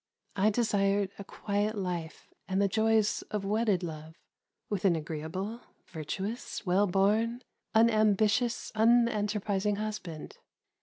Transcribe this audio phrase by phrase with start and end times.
[0.35, 4.15] I desired a quiet life and the joys of wedded love,
[4.67, 7.43] with an agreeable, virtuous, well born,
[7.75, 10.39] unambitious, unenterprising husband.